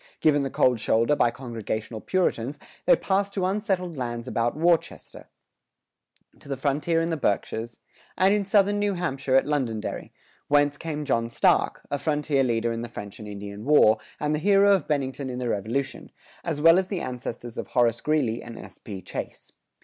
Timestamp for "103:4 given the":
0.01-0.49